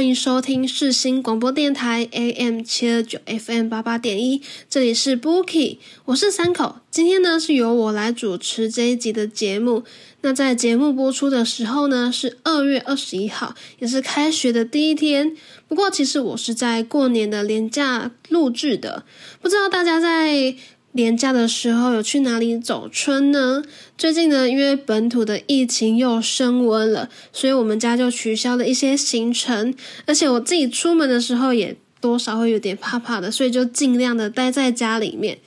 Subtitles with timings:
[0.00, 6.76] 欢迎收听世新广播电台 AM 七二九 FM 八八点一，这里是 Bookie，我是三口。
[6.90, 9.84] 今天呢是由我来主持这一集的节目。
[10.22, 15.36] 那在节目播出的时候呢是二月二十一号，也是开学的第一天。
[15.68, 19.04] 不过其实我是在过年的年假录制的，
[19.42, 20.56] 不知道大家在。
[20.92, 23.62] 年假的时候有去哪里走春呢？
[23.96, 29.72] 最近呢，因为本土的疫情又升温了，所以我们家就取消了一些行程。
[30.06, 35.38] 而且我自己出门的时候也多少会有点怕怕的，所以就尽量的待在家里面。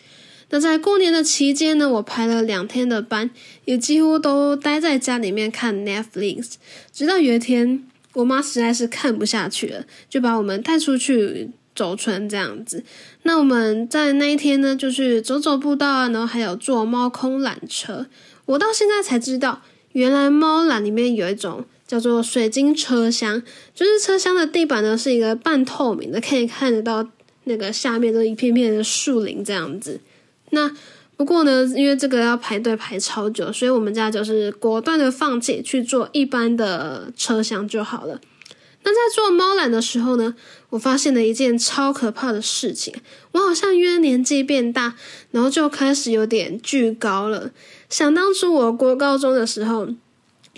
[0.49, 3.29] 那在过年的期间呢，我排了两天的班，
[3.65, 6.53] 也几乎都待在家里面看 Netflix。
[6.93, 7.83] 直到有一天，
[8.13, 11.49] 我妈实在是看不下去了，就把我们带出去。
[11.75, 12.83] 走村这样子，
[13.23, 18.05] 那我们在那一天呢，就是走走步道啊，然后还有坐猫空缆车。
[18.45, 19.61] 我到现在才知道，
[19.93, 23.41] 原来猫缆里面有一种叫做水晶车厢，
[23.73, 27.07] 就是车厢的地板呢是一个半透明的，可以看得到
[27.45, 29.99] 那个下面都一片片的树林这样子。
[30.51, 30.71] 那
[31.15, 38.19] 不过呢，因为这个要排队排超久，所以我们家就是果断的放弃去坐一般的车厢就好了。
[38.85, 40.35] 那在做猫缆的时候呢，
[40.73, 42.91] 我发现了一件超可怕的事情。
[43.31, 44.95] 我好像因为年纪变大，
[45.29, 47.51] 然后就开始有点惧高了。
[47.89, 49.87] 想当初我国高中的时候，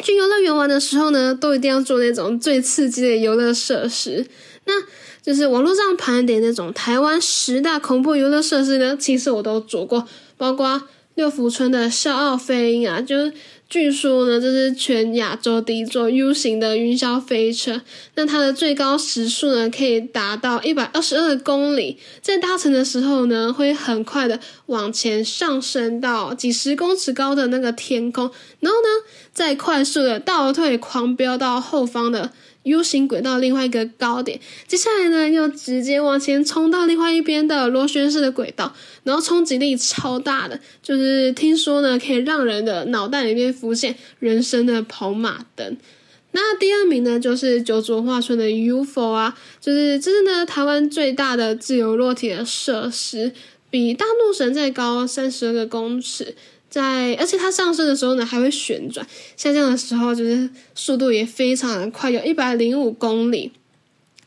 [0.01, 4.25] 去游乐园玩的时候呢，都一定要做那种最刺激的游乐设施。
[4.63, 4.73] 那
[5.21, 10.07] 就是网络上盘点那种台湾十大恐怖游乐设施呢，其实我都做过，
[10.37, 10.83] 包括
[11.15, 13.33] 六福村的笑傲飞鹰啊，就是。
[13.67, 17.81] 据说呢，这是全亚洲第一座 U 型的云霄飞车。
[18.13, 21.97] 那它的最高时速呢，可以达到一百二十二公里。
[22.21, 28.87] 在搭乘的时候呢，会很快的往前上升到几十公尺高的那个天空，然后呢，
[29.33, 32.31] 再快速的倒退狂飙到后方的。
[32.65, 45.77] U 型轨道另外一个高点，接下来呢又直接往前冲到另外一边的螺旋式的轨道，然后冲击力超大的，就是听说呢可以让人的脑袋里面浮现人生的跑马灯。
[46.31, 53.31] 那第二名呢就是九族化村的 UFO 啊，就是这是呢台湾最大的自由落体的设施，
[53.69, 56.35] 比大怒神再高三十二个公尺。
[56.75, 59.01] 在，而且它上升的时候呢，还会旋转；
[59.37, 63.53] 下降的时候，就是速度也非常的快，有一百零五公里。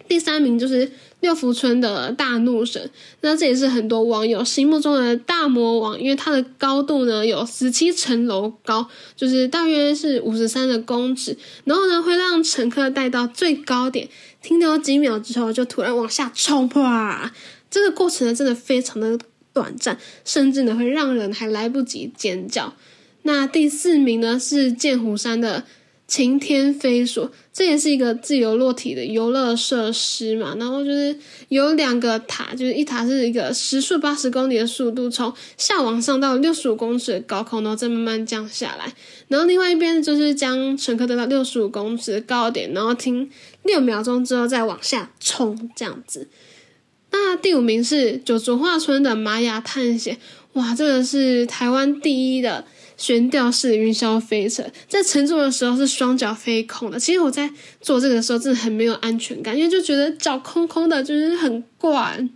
[0.08, 14.08] 第三名就是六福村的大怒神，那这也是很多网友心目中的大魔王，因为它的高度呢有十七层楼高，就是大约是五十三的公尺，然后呢会让乘客带到最高点，
[14.42, 17.30] 停留几秒之后就突然往下冲，哇！
[17.70, 19.18] 这个过程呢真的非常的。
[19.52, 22.74] 短暂，甚至呢会让人还来不及尖叫。
[23.22, 25.64] 那第四名呢是剑湖山的
[26.06, 30.54] 晴天飞索，这也是一个自由落体的游乐设施嘛。
[30.58, 31.14] 然后就是
[31.48, 38.94] 有两个塔，就是一塔是一个时速八十公里的速度，从下往上到六十五公尺的高空，然后再慢慢降下来。
[39.26, 43.28] 然后另外一边就是将乘客带到六十五公尺的高点，然后停
[43.64, 46.28] 六秒钟之后再往下冲，这样子。
[47.10, 50.18] 那第五名是九族化村的玛雅探险，
[50.52, 52.64] 哇，这个是台湾第一的
[52.96, 56.98] 悬吊式云霄飞车，在乘坐的时候是双脚飞空的。
[56.98, 62.28] 其实我在坐这个的时候真的很没有安全感，因为就觉得脚空空的，就是很怪，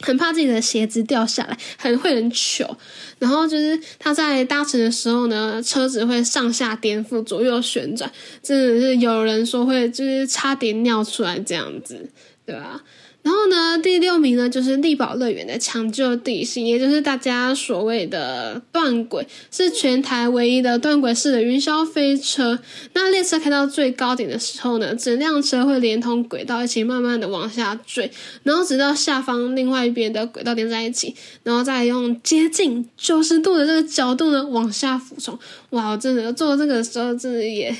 [0.00, 2.76] 很怕自己的鞋子掉下来，很会很糗。
[3.18, 8.10] 然后就是他在搭乘的时候呢，车子会上下颠覆、左右旋转，
[8.42, 12.08] 真的是有人说会就是差点尿出来这样子，
[12.46, 12.82] 对吧？
[13.28, 22.58] 然后呢，第六名呢就是力宝乐园的抢救地形，也就是大家所谓的断轨，是全台唯一的断轨式的云霄飞车。
[22.94, 28.10] 那列车开到最高点的时候呢，整辆车会连同轨道一起慢慢的往下坠，
[28.44, 35.38] 然后直到下方另外一边的轨道连在一起，然后再用接近九十度的这个角度呢往下俯冲。
[35.68, 37.76] 哇，真的做这个时候真的也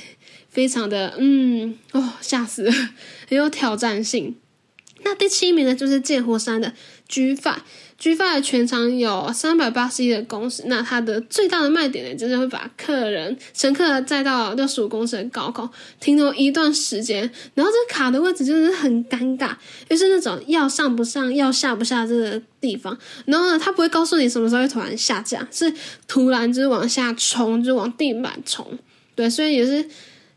[0.50, 2.72] 非常的嗯哦吓死了，
[3.26, 4.36] 很有挑战性。
[5.08, 6.70] 那第七名呢，就是剑湖山的
[7.08, 10.64] G Five，G Five 全长有三百八十一的公尺。
[10.66, 15.68] 那它的最大的卖点呢，就是会把客人、乘客载到六十五公尺的高空
[15.98, 17.30] 停留一段时间。
[17.54, 19.52] 然后这卡的位置就是很尴尬，
[19.88, 22.96] 就是那种要上不上、要下不下这个地方。
[23.24, 25.72] 然后呢，它不会告诉你什么时候会突然下降，是
[26.06, 28.78] 突然就是往下冲，就往地板冲。
[29.14, 29.88] 对，所以也是。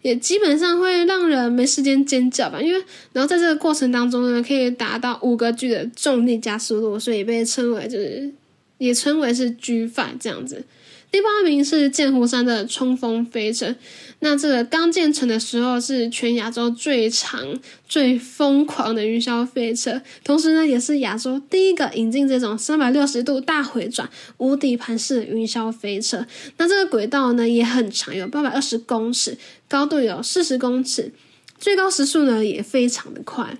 [0.02, 2.84] 也基本上会让人没时间尖叫吧，因为
[3.14, 8.32] 然后在这个过程当中呢，可以达到五个 G 的重力加速度，所以被称为就是
[8.78, 10.64] 也称为是 G 范这样子。
[11.12, 13.76] 第八名是剑湖山的冲锋飞车。
[14.20, 26.26] 那这个刚建成的时候是全亚洲最长、最疯狂的云霄飞车，同时呢，也是亚洲第一个引进这种三百六十度大回转、无底盘式云霄飞车。
[26.58, 29.38] 那这个轨道呢也很长，有八百二十公尺，
[29.68, 31.12] 高度有四十公尺，
[31.60, 33.58] 最高时速呢也非常的快。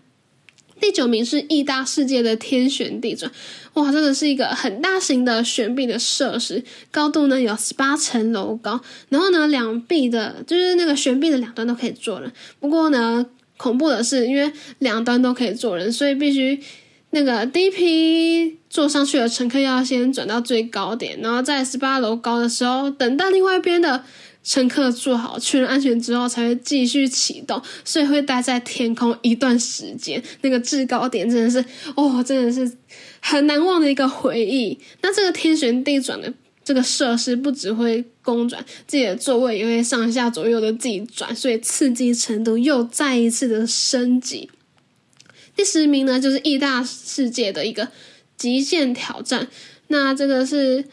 [0.82, 3.32] 第九名是意大世界的天旋地转，
[3.76, 12.34] 哇，这个是一个很大型的悬臂的设施，高度呢有十八层楼高，然后呢两臂的，就是那个悬臂的两端都可以坐人。
[12.60, 13.26] 不过呢，
[13.58, 16.60] 恐怖的是，因为两端都可以坐人，所以必须
[17.12, 24.04] 那个第一批坐上去的乘客要先转到最高点，然后在十八楼高的时候，等到另外一边的。
[24.44, 30.22] 乘客做好确认安全之后，才会继续启动，所以会待在天空一段时间。
[30.42, 31.64] 那个制高点真的是，
[31.96, 32.78] 哦，真的是
[33.20, 34.80] 很难忘的一个回忆。
[35.02, 36.34] 那这个天旋地转的
[36.64, 44.50] 这个设施，不只会公转，自己的座位也会上下左右的自己转，所以刺激程度又再一次的升级。
[45.56, 47.90] 第十名呢，就是亿大世界的一个
[48.38, 49.48] 极限挑战。
[49.90, 50.86] 那这个是。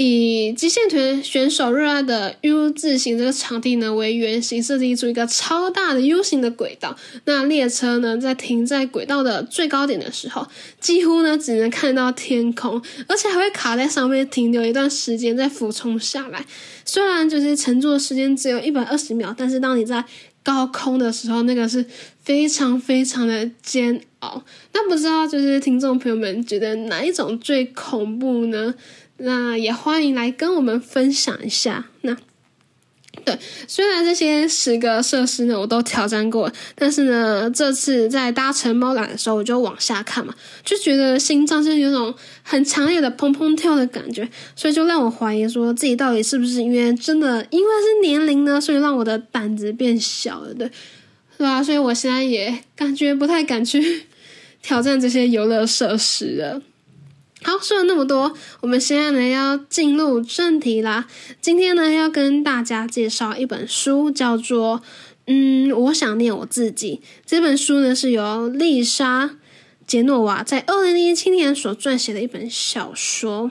[0.00, 6.96] 以极限团选手热爱的 U 字形这个场地呢为原型，设计出一个超大的 U 型的轨道。
[7.24, 10.46] 那列车呢在停在轨道的最高点的时候，
[10.78, 16.46] 几乎呢只能看到天空，而且还会卡在上面停留一段时间再俯冲下来。
[16.84, 20.04] 虽然就是乘坐时间只有一百二十秒，但是当你在
[20.44, 21.84] 高空的时候，那个是
[22.22, 24.44] 非常非常的煎熬。
[24.72, 28.72] 那不知道就是听众朋友们觉得哪一种最恐怖呢？
[29.18, 31.86] 那也欢迎来跟我们分享一下。
[32.02, 32.16] 那
[33.24, 33.36] 对，
[33.66, 40.32] 虽然这些十个设施呢我都挑战过，但是呢，这次在搭乘猫缆的时候，我就往下看嘛，
[40.64, 50.70] 就觉得心脏就有种很强烈的砰砰跳的感觉，所以就让我怀疑说自己到底是不是因为真的因为是年龄呢，所以让我的胆子变小了，对，
[51.36, 51.60] 是吧？
[51.60, 54.04] 所以我现在也感觉不太敢去
[54.62, 56.62] 挑战这些游乐设施了。
[57.42, 61.06] 好，说了那么多，我们现在呢要进入正题啦。
[61.40, 64.78] 今天呢要跟大家介绍一本书，叫做
[65.26, 67.00] 《嗯，我想念我自己》。
[67.24, 69.36] 这本书呢是由丽莎。
[69.86, 73.50] 杰诺瓦在二零零七年所撰写的一本小说，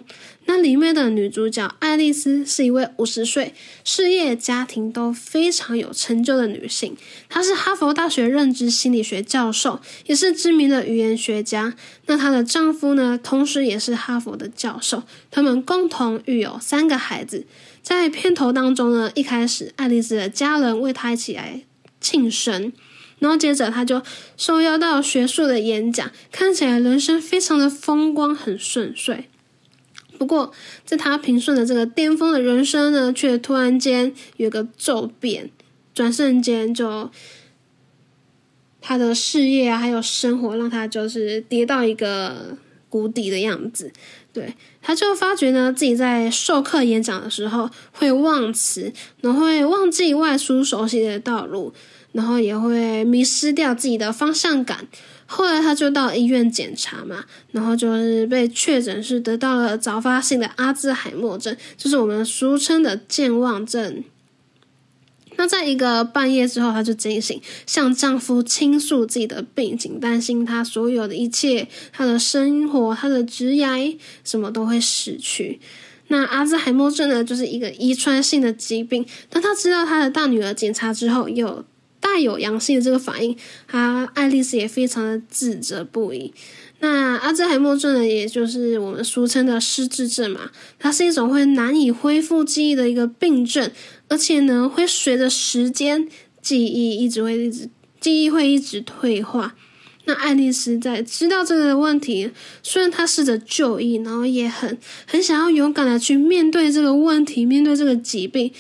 [0.50, 3.54] 那里面的女主角爱丽丝是一位五十岁、
[3.84, 6.96] 事业、家庭都非常有成就的女性。
[7.28, 11.76] 她是哈佛大学认知心理学教授，也是知名的语言学家。
[12.06, 15.04] 那她的丈夫呢，同时也是哈佛的教授。
[15.30, 17.46] 他们共同育有三个孩子。
[17.84, 21.62] 在片头当中呢，一开始爱丽丝的家人为她一起来
[22.00, 22.72] 庆生。
[23.20, 24.02] 然后接着他就
[24.38, 29.28] 受邀到学术的演讲，看起来人生非常的风光，很顺遂。
[30.18, 30.52] 不过，
[30.84, 35.50] 在他平顺的这个巅峰的人生呢，却突然间有个骤变，
[35.94, 37.10] 转瞬间就
[38.82, 42.58] 他的事业啊，还有生活，让他就是跌到一个
[42.90, 43.92] 谷底的样子。
[44.34, 51.74] 对，他就发觉呢，自己在授课演讲的时候会忘词，然后会忘记外出熟悉的道路。
[52.14, 54.88] 然后也会迷失掉自己的方向感。
[55.28, 64.04] 后来他就到医院检查嘛，然后就是被确诊是得到了早发性的阿兹海默症，就是我们俗称的健忘症。
[65.40, 75.60] 那在一个半夜之后，她就惊醒，向丈夫倾诉自己的病情，担心他所有的一切，他的生活，他的职业，什么都会失去。
[76.08, 79.06] 那阿兹海默症呢，就是一个遗传性的疾病。
[79.30, 81.64] 当她知道她的大女儿检查之后，又
[82.14, 83.36] 带有阳性的这个反应，
[83.68, 86.34] 她爱丽丝也非常的自责不已。
[86.80, 93.72] 那阿兹海默症呢，也就是我们俗称的失智症嘛，它是一种会难以恢复记忆的一个病症，
[94.08, 96.08] 而且呢，会随着时间
[96.42, 99.56] 记忆一直会一直记忆会一直退化。
[100.06, 102.32] 那爱丽丝在知道这个问题，
[102.64, 108.52] 虽然她试着就医，然后也很很想要勇敢的去面对这个问题，面对这个疾病。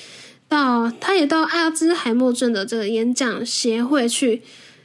[0.47, 4.41] 到，他也到阿兹海默症的这个演讲协会去，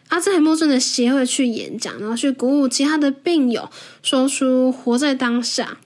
[0.09, 3.71] 阿兹海默症的协会去演讲，然后去鼓舞其他的病友，
[4.03, 5.79] 说出活在当下。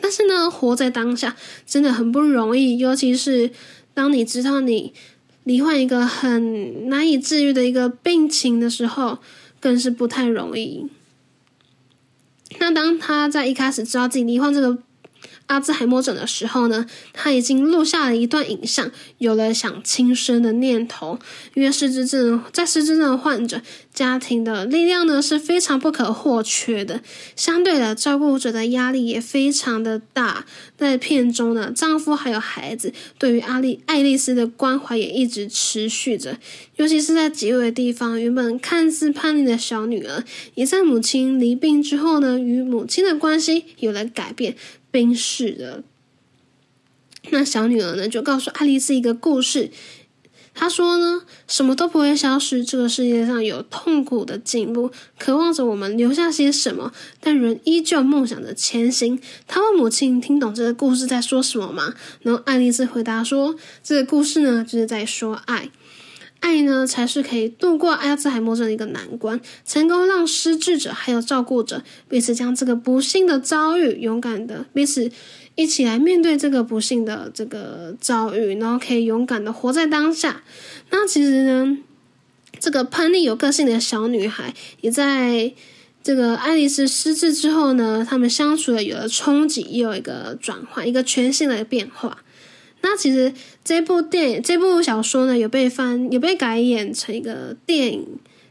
[0.00, 1.34] 但是呢，活在当下
[1.66, 3.50] 真的很不容易，尤其是
[3.94, 4.92] 当你知道你
[5.44, 9.18] 罹患一个很难以治愈的一个病情的时候，
[9.60, 10.86] 更是不太容易。
[12.58, 14.78] 那当他在一开始知道自己罹患这个
[15.48, 21.18] 阿兹海默症的时候呢，他已经录下了一段影像，有了想轻生的念头。
[21.54, 23.60] 因为失智症在失智症患者
[23.92, 27.00] 家庭的力量呢是非常不可或缺的，
[27.34, 30.46] 相对的照顾者的压力也非常的大。
[30.76, 36.38] 在片中呢，丈夫还有孩子对于阿丽爱丽丝的关怀也一直持续着，
[36.76, 40.22] 尤其是在几位地方，原本看似叛逆的小女儿，
[40.54, 44.54] 也在母亲离病之后呢，与母亲的关系有了改变。
[44.90, 45.82] 冰室的
[47.30, 49.70] 那小女儿呢，就告诉爱丽丝一个故事。
[50.54, 59.20] 她说呢，什么都不会消失，这个世界上有痛苦的进步，渴望着我们留下些什么，但人依旧梦想着前行。
[59.46, 63.54] 她问母亲：“听懂这个故事在说什么吗？”然后爱丽丝回答说
[63.84, 65.70] ：“这个故事呢，就是在说爱。”
[66.40, 75.10] 爱呢，才是可以度过阿兹海默症的一个难关，成功让失智者还有照顾者彼此将这个不幸的遭遇勇敢的彼此
[75.56, 80.42] 一起来面对这个不幸的这个遭遇，然后可以勇敢的活在当下。
[80.90, 81.78] 那其实呢，
[82.60, 85.52] 这个叛逆有个性的小女孩，也在
[86.00, 92.22] 这个爱丽丝失智之后呢，他们相处的有了冲击，也有一个转换，一个全新的变化。
[92.80, 93.32] 那其实
[93.68, 98.06] 这部电影、这部小说呢，有被翻、有被改演成一个电影，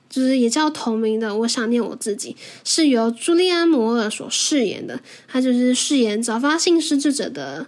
[0.07, 1.35] 就是也叫同名的。
[1.35, 7.65] 我想念我自己，是由朱利安·摩尔所饰演的，他就是饰演早发性失智者的。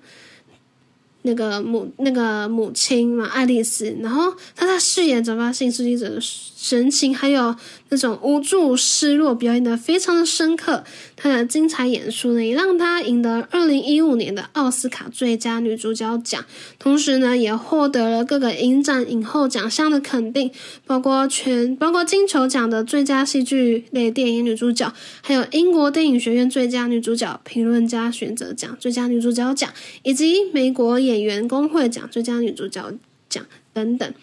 [1.24, 7.54] 那个母那个母亲嘛，爱丽丝，然后她在饰演早发性失智者的神情，还有
[7.90, 10.84] 那种无助、失落，表演的非常的深刻。
[11.18, 16.46] 她的精彩演出呢，也让她赢得二零一五年的奥斯卡最佳女主角奖，
[16.78, 20.50] 同时呢，也获得了各个影展影后奖项的肯定，
[20.86, 29.70] 包括全包括金球奖的最佳戏剧类电影女主角，还有英国电影学院最佳女主角评论家选择奖最佳女主角奖，
[30.04, 30.98] 以及美国。
[31.10, 32.94] 演员工会奖最佳女主角
[33.28, 34.14] 奖等等。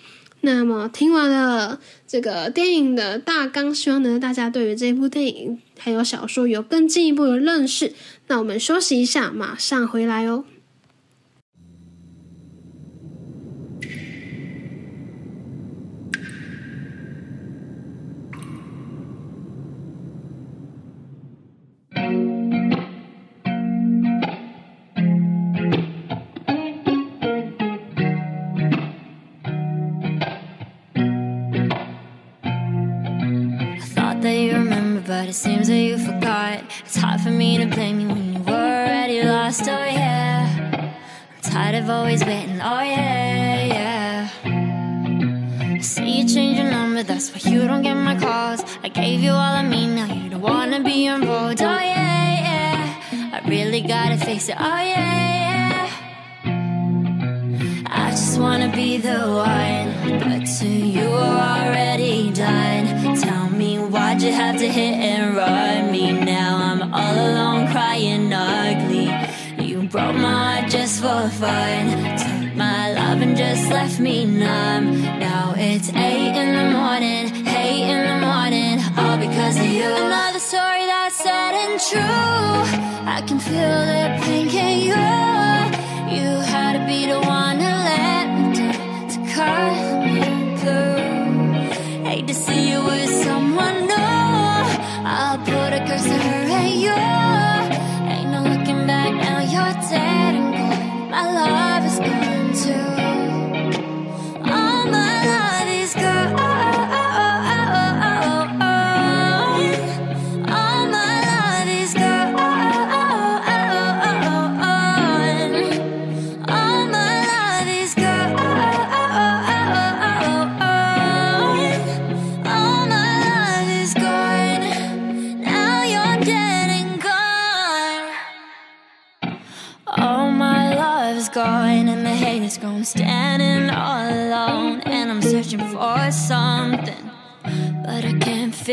[0.42, 7.92] 那么听完了这个电影的大纲，希望呢大家对于这部电影还有小说有更进一步的认识。
[8.28, 10.44] 那我们休息一下，马上回来哦。
[35.36, 36.64] Seems that you forgot.
[36.80, 39.64] It's hard for me to blame you when you were already lost.
[39.68, 40.94] Oh yeah,
[41.34, 42.58] I'm tired of always waiting.
[42.62, 44.30] Oh yeah, yeah.
[45.74, 48.64] I see you change your number, that's why you don't get my calls.
[48.82, 51.60] I gave you all I mean, now you don't wanna be involved.
[51.60, 53.34] Oh yeah, yeah.
[53.36, 54.56] I really gotta face it.
[54.58, 55.90] Oh yeah, yeah.
[57.86, 62.75] I just wanna be the one, but to you are already done.
[64.16, 66.10] Why'd you have to hit and run me?
[66.10, 69.12] Now I'm all alone crying ugly.
[69.62, 72.16] You broke my heart just for fun.
[72.16, 75.02] Took my love and just left me numb.
[75.02, 79.84] Now it's 8 in the morning, 8 in the morning, all because of you.
[79.84, 82.00] Another story that's sad and true.
[83.16, 84.96] I can feel the pain, can you?
[86.16, 87.35] You had to be the one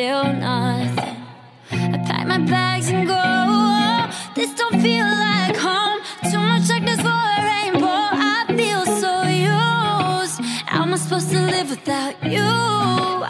[0.04, 1.16] feel nothing.
[1.72, 3.24] I pack my bags and go.
[4.36, 6.00] This don't feel like home.
[6.30, 8.02] Too much darkness for a rainbow.
[8.36, 9.14] I feel so
[9.54, 10.38] used.
[10.72, 12.52] How am I supposed to live without you?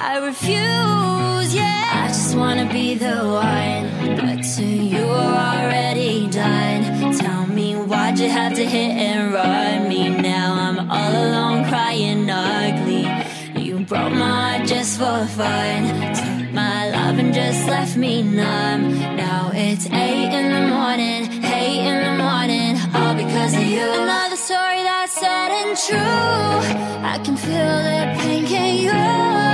[0.09, 1.49] I refuse.
[1.61, 3.85] Yeah, I just wanna be the one,
[4.21, 6.81] but to you are already done.
[7.23, 10.49] Tell me why'd you have to hit and run me now?
[10.65, 13.05] I'm all alone crying ugly.
[13.63, 16.32] You broke my heart just for fun
[17.19, 18.99] and just left me numb.
[19.15, 23.81] Now it's eight in the morning, eight in the morning, all because of you.
[23.81, 27.03] Another story that's sad and true.
[27.13, 29.52] I can feel the pain, in you?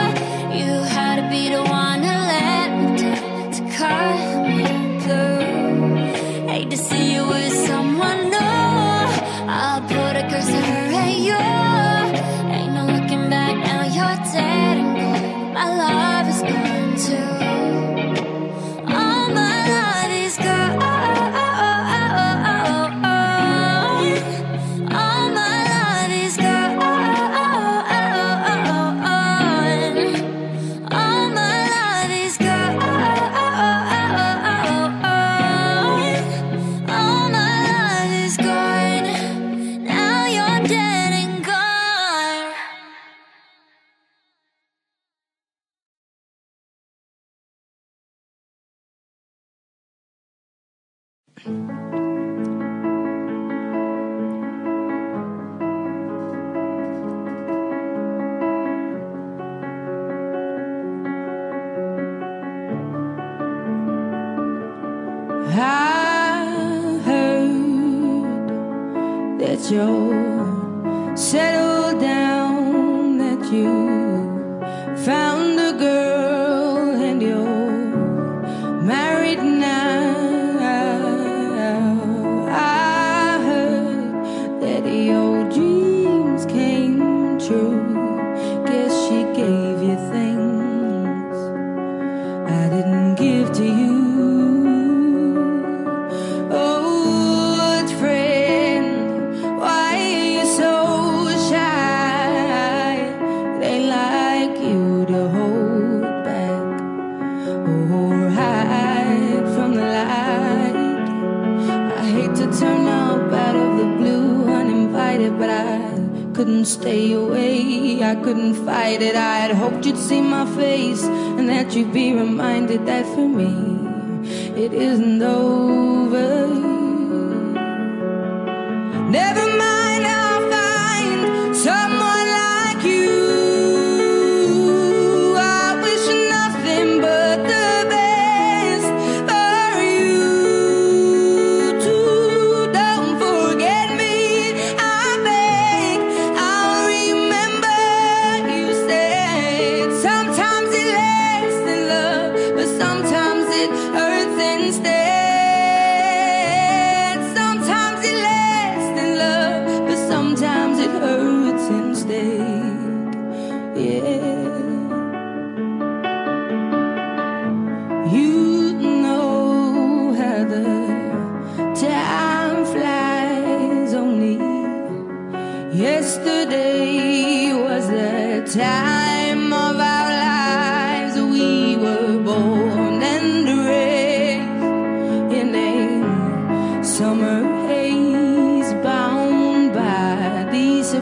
[122.69, 123.09] did that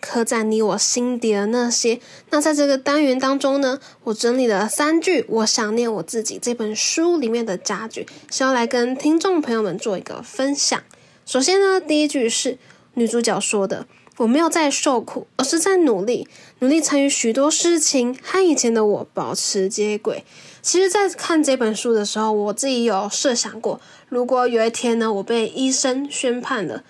[0.00, 2.00] 刻在你我心底的那些。
[2.30, 10.82] 那在这个单元当中呢，我整理了三句《我想念我自己》这本书里面的佳句，想要来跟听众朋友们做一个分享。
[11.24, 12.58] 首先呢，第一句是
[12.94, 13.86] 女主角说的
[14.18, 16.26] ：“我没有在受苦，而是在努力，
[16.58, 20.24] 努力参与许多事情，和以前的我保持接轨。”
[20.62, 26.84] 其实，在看这本书的时候，我自己有设想过，如果有一天呢，我被医生宣判了。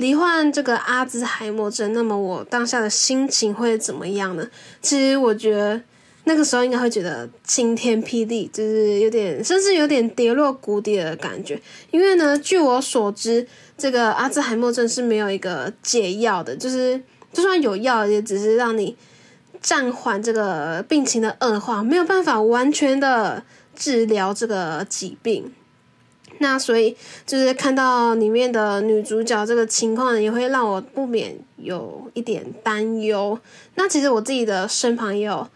[0.00, 4.48] 罹患这个阿兹海默症，那么我当下的心情会怎么样呢？
[4.80, 5.78] 其实我觉得
[6.24, 11.60] 那个时候应该会觉得晴天霹雳，就是有点甚至有点跌落谷底的感觉。
[11.90, 16.98] 因为呢，据我所知，这个阿兹海默症是没有一个解药的，就是
[17.32, 18.96] 就算有药，也只是让你
[19.60, 23.44] 暂缓这个病情的恶化，没有办法完全的
[23.76, 25.52] 治疗这个疾病。
[26.42, 33.38] 那所以就是看到里面的女主角这个情况，也会让我不免有一点担忧。
[33.74, 35.46] 那其实我自己的身旁也有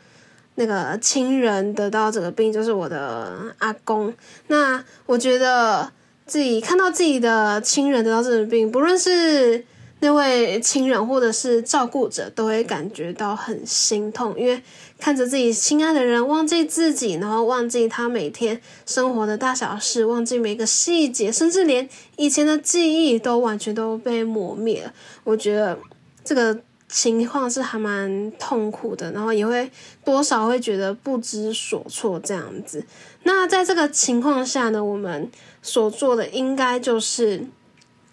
[0.57, 4.13] 那个亲人得到这个病，就是我的阿公。
[4.49, 5.91] 那我觉得
[6.27, 9.65] 自己看到自己的亲人得到这种病，不论是
[10.01, 14.63] 那位亲人或者是照顾者，都会感觉到很心痛，因为。
[15.05, 21.87] 看着自己心爱的人忘记自己，然后忘记他每天生活的大小事，忘记每个细节，甚至连
[22.17, 24.95] 以前的记忆都完全都被磨灭了。
[25.23, 25.79] 我觉得
[26.25, 29.71] 这个情况是还蛮痛苦的，然后也会
[30.03, 32.87] 多少会觉得不知所措这样子。
[33.25, 37.45] 那在这个情况下呢，我们所做的应该就是。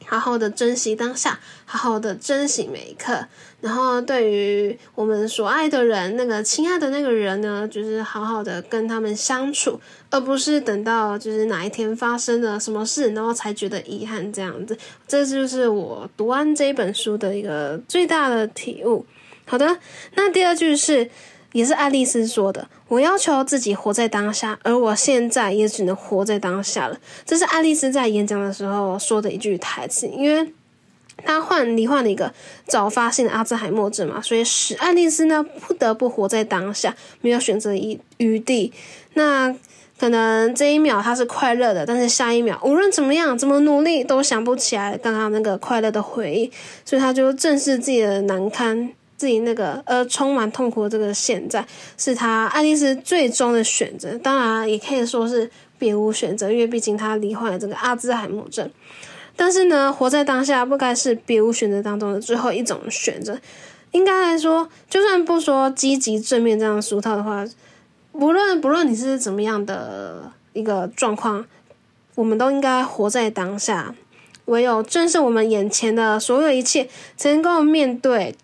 [0.03, 3.27] 好好的珍惜当下，好好的珍惜每一刻。
[3.61, 14.77] 然后，对于我们所爱的人，那个亲爱的那个人呢，就是好好的跟他们相处，而不是等到就是哪一天发生了什么事，然后才觉得遗憾这样子。
[15.07, 19.05] 这就是我读完这本书的一个最大的体悟。
[19.45, 19.77] 好的，
[20.15, 21.09] 那第二句是。
[21.53, 26.97] 也是爱丽丝说的：“我要求自己活在当下，而我现在也只能活在当下了。”
[27.27, 30.53] 这是爱丽丝在演讲的时候说的一句台词，因为
[31.25, 32.33] 他患罹患了一个
[32.67, 38.71] 早发性的阿兹海默症嘛，所以使爱丽丝呢不得不活在当下，没有选择余余地。
[39.13, 39.55] 那
[39.99, 46.51] 可能这一秒她是快乐的，但是下一秒无论怎么样怎么努力都想不起来刚刚那个快乐的回忆，
[46.85, 48.91] 所以她就正视自己的难堪。
[49.17, 51.63] 自己那个呃充满痛苦的这个现在，
[51.95, 54.17] 是他爱丽丝最终的选择。
[54.17, 58.67] 当然，也可以说是别无选择，因为毕竟他罹患了这个阿兹海默症。
[59.41, 63.35] 但是呢，活在当下不该是别无选择当中的最后一种选择。
[63.89, 67.43] 应该来说，就算不说积极正面这样俗套的话，
[68.11, 71.43] 不论不论你是怎么样的一个状况，
[72.13, 73.95] 我们都应该活在当下。
[74.45, 78.35] 唯有正视我们眼前的所有一切，才能够面对。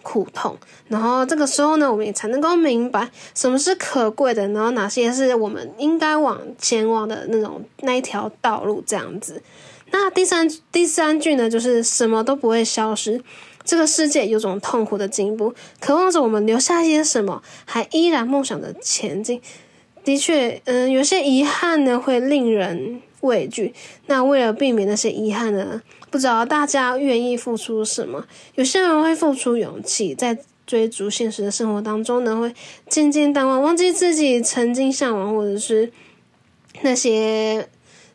[0.00, 0.56] 苦痛，
[0.86, 9.42] 然后这个时候呢，我们也才能够明白什么是可贵的，然后哪些是我们应该往前往的那种那一条道路这样子。
[9.90, 13.22] 那第三第三句呢，就是什么都不会消失，
[13.64, 19.40] 这个世界有种痛苦的进步，渴望着我们留下一些什么，还依然梦想着前进。
[20.04, 23.74] 的确，嗯，有些遗憾呢会令人畏惧。
[24.06, 25.82] 那为了避免那些遗憾呢？
[26.10, 28.26] 不知道大家愿意付出什么？
[28.54, 32.54] 有些人会付出勇气，在追逐现实的生活当中呢，会
[32.88, 35.90] 渐渐淡忘，忘记自己曾经向往，或者是
[36.82, 37.68] 那些。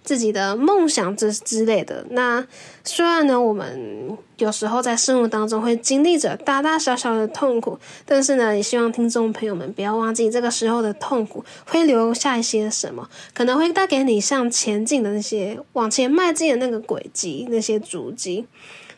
[0.04, 2.06] 自己的梦想之之类的。
[2.10, 2.46] 那
[2.84, 18.46] 虽然呢，我们有时候在生活当中会经历着大大小小的痛苦，但是呢，也希望听众朋友们不要忘记，这个时候的痛苦会留下一些什么，可能会带给你向前进的那些往前迈进的那个轨迹、那些足迹。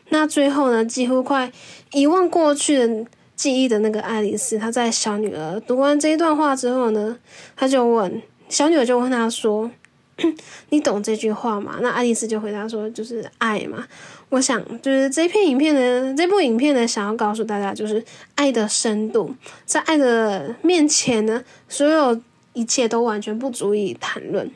[0.08, 1.52] 那最后呢，几乎快
[1.92, 7.16] 遗忘过去的记忆的那个爱丽丝，她在小女儿读完这一段话之后呢，
[7.54, 9.70] 她就问小女儿，就问她说。
[10.70, 11.78] 你懂这句话吗？
[11.82, 13.86] 那爱丽丝就回答说：“就是爱嘛。”
[14.30, 18.02] 我想，就是这片影片的这部影片呢，想要告诉大家，就是
[18.34, 19.34] 爱的深度，
[19.66, 22.18] 在爱的面前呢，所有
[22.54, 24.50] 一切都完全不足以谈论。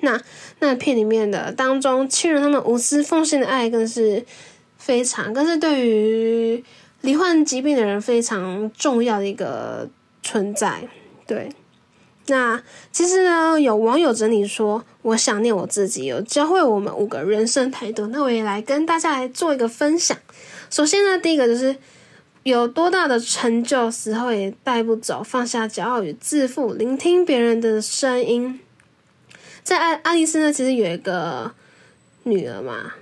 [0.00, 0.20] 那
[0.60, 4.24] 那片里面的当中，亲人他们无私奉献的爱，更是
[4.78, 6.62] 非常，更是对于
[7.00, 9.88] 罹患疾病的人非常重要的一个
[10.22, 10.88] 存在。
[11.26, 11.48] 对。
[12.28, 12.60] 那
[12.90, 18.08] 其实呢，有网友整理说，我想念我自己，有教会我们五个人生态度。
[18.08, 20.16] 那我也来跟大家来做一个分享。
[20.68, 21.76] 首先呢，第一个就是
[22.42, 28.58] 有多大的成就，死后也带不走，放下骄傲与自负，聆听别人的声音。
[29.62, 31.52] 在爱爱丽丝呢，其实有一个
[32.24, 32.94] 女儿嘛，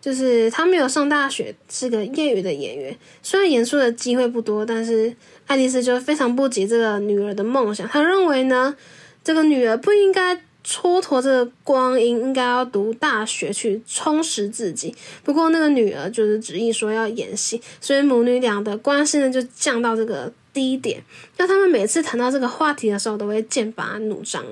[0.00, 2.96] 就是她没有上大学，是个业余的演员。
[3.22, 5.14] 虽然演出的机会不多，但是
[5.50, 7.88] 爱丽丝就非常不解这个女儿的梦想。
[7.88, 8.76] 她认为呢，
[9.24, 10.40] 这个女儿不应该。
[10.62, 14.94] 蹉跎这个光阴，应该要读大学去充实自己。
[15.24, 20.30] 不过那个女儿就是执意说要演戏，所以母女俩的关系呢就降到这个。
[20.52, 21.02] 低点，
[21.36, 24.44] 那他们每次谈到这个话题的时候，都会剑拔弩张。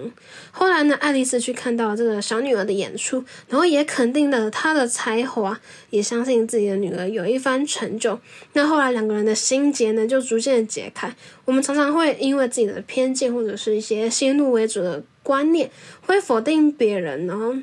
[0.51, 5.59] 后来呢，爱丽丝去看到这个小女儿的演出，然后也肯定了她的才华，
[5.91, 8.19] 也相信自己的女儿有一番成就。
[8.53, 11.15] 那后来两个人的心结呢，就逐渐解开。
[11.45, 15.71] 我们常常会因为自己的偏见或者是一些先入为主的观念，
[16.07, 17.55] 会否定别人，然后。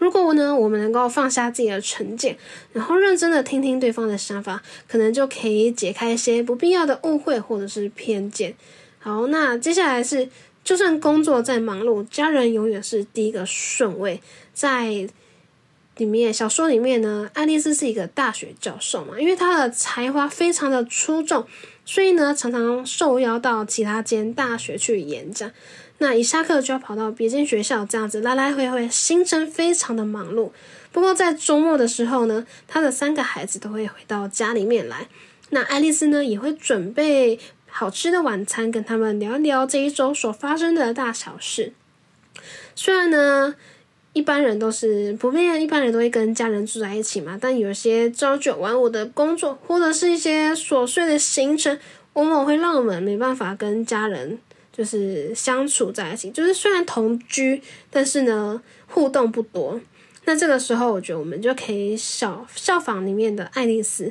[0.00, 2.36] 如果呢，我们能够放下自己的成见，
[2.72, 8.54] 然后认真的听听对方的想法，可能就可以解开一些不必要的误会或者是偏见。
[8.98, 10.28] 好，那接下来是，
[10.64, 14.20] 就算工作再忙碌，家人永远是第一个顺位。
[14.54, 15.06] 在
[15.96, 21.46] 里面小说里面呢，爱丽丝是一个大学教授嘛，因为她的才华非常的出众，
[21.90, 25.50] 所以呢，常常受邀到其他间大学去演讲。
[25.98, 30.52] 那一下课就要跑到别间学校，这样子来来回回，行程非常的忙碌。
[30.92, 35.08] 不过在周末的时候呢，他的三个孩子都会回到家里面来。
[35.48, 41.72] 那爱丽丝呢，也会准备好吃的晚餐，跟他们聊一聊这一周所发生的大小事。
[42.76, 43.56] 虽然呢，
[44.12, 51.78] 一般人都是普遍，一般人都会跟家人住在一起嘛，但有些朝九晚五的工作，或者是一些琐碎的行程，
[52.14, 54.38] 往往会让我们没办法跟家人。
[54.72, 59.78] 就是相处在一起，就是虽然同居，但是呢互动不多。
[60.24, 64.10] 那这个时候，我觉得我们就可以效效仿里面的爱丽丝，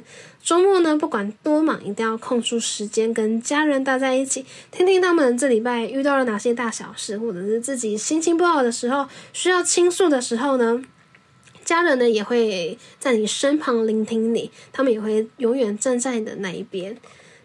[0.50, 10.82] 周末呢不管多忙，一定要空出时间跟家人待在一起，听听他们这礼拜遇到了哪些大小事，或者是自己心情不好的时候需要倾诉的时候呢，
[11.64, 16.98] 家人呢也会在你身旁聆听你，他们也会永远站在你的那一边。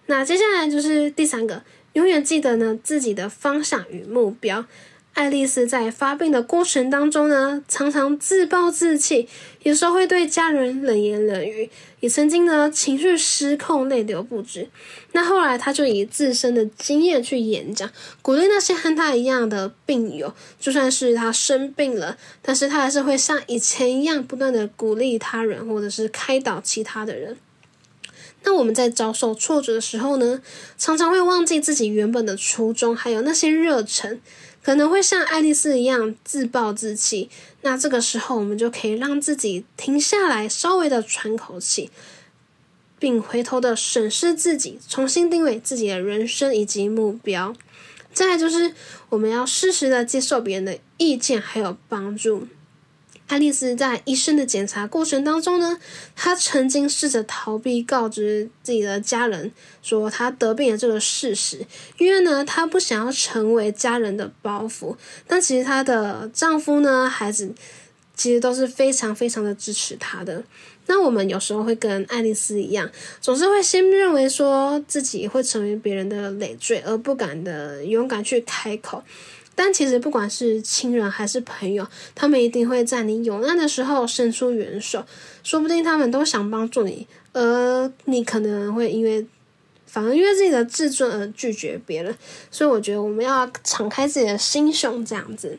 [0.06, 1.62] 那接下来就是第三个。
[1.92, 4.64] 永远记得呢自己的方向与目标。
[5.14, 9.28] 爱丽丝在发病的过程当中呢，常常自暴自弃，
[9.62, 14.68] 有时候会对家人冷言冷语，也曾经呢情绪失控，泪流不止。
[15.12, 17.88] 那后来，他就以自身的经验去演讲，
[18.22, 20.34] 鼓励那些和他一样的病友。
[20.58, 27.36] 就算是他生病了，但是他还是会像以前一样，不断的鼓励他人，或者是开导其他的人。
[28.42, 30.42] 那我们在遭受挫折的时候呢，
[30.76, 34.20] 常常会忘记自己原本的初衷，还有那些热忱，
[34.64, 37.28] 可能会像爱丽丝一样自暴自弃。
[37.60, 41.90] 那这个时候，我们就可以让自己停下来，稍微的喘口气，
[42.98, 47.54] 并回头的审视自己，重新定位自己的人生以及目标。
[48.14, 48.72] 再就是，
[49.10, 52.48] 我们要适时的接受别人的意见，还有帮助。
[53.26, 55.78] 爱丽丝在医生的检查过程当中呢，
[56.14, 59.50] 她曾经试着逃避告知自己的家人
[59.82, 61.66] 说她得病的这个事实，
[61.98, 64.94] 因为呢，她不想要成为家人的包袱。
[65.26, 67.54] 但其实她的丈夫呢，孩子
[68.14, 70.44] 其实都是非常非常的支持她的。
[70.86, 79.02] 那我们有时候会跟爱丽丝一样，总是会先认为说自己会成为别人的累赘，而不敢的勇敢去开口。
[79.54, 85.04] 但其实，不管是亲人还是朋友，他们一定会在你有难的时候伸出援手，
[85.42, 89.26] 说不定他们都想帮助你，而你可能会因为
[89.86, 92.14] 反而因为自己的自尊而拒绝别人。
[92.50, 95.58] 所以，我觉得我们要敞开自己的心胸，这样子。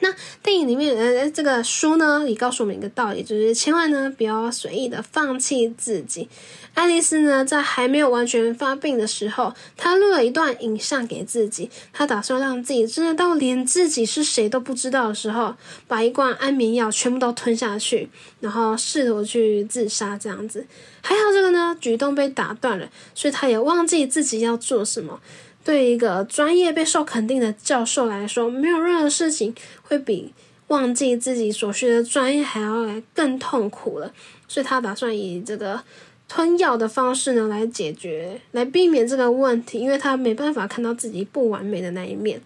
[0.00, 6.28] 那电影里面，呃，这个书呢，也告诉我们一个道理，就是千万呢不要随意的放弃自己。
[6.72, 15.54] 爱丽丝呢，在还没有完全发病的时候，她录了一段影像给自己，她打算让自己真的到连自己是谁都不知道的时候，
[15.88, 18.08] 把一罐安眠药全部都吞下去，
[18.38, 20.66] 然后试图去自杀这样子。
[21.02, 25.20] 还好这个呢举动被打断了，所以她也忘记自己要做什么。
[25.64, 30.32] 对一个专业备受肯定的教授来说，没有任何事情会比
[30.68, 34.12] 忘记自己所学的专业还要来更痛苦了。
[34.48, 35.82] 所以他打算以这个
[36.28, 42.40] 吞药的方式呢来解决，来避免这个问题，因为他没办法看到自己不完美的那一面。